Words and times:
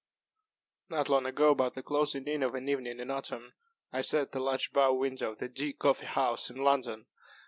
Not 0.89 1.09
long 1.09 1.27
ago, 1.27 1.51
about 1.51 1.75
the 1.75 1.83
closing 1.83 2.25
in 2.25 2.41
of 2.41 2.55
an 2.55 2.67
evening 2.67 2.99
in 2.99 3.11
autumn, 3.11 3.53
I 3.93 4.01
sat 4.01 4.21
at 4.21 4.31
the 4.31 4.39
large 4.39 4.73
bow 4.73 4.95
window 4.95 5.33
of 5.33 5.37
the 5.37 5.47
D__ 5.47 5.77
Coffee 5.77 6.07
House 6.07 6.49
in 6.49 6.55
London. 6.63 7.05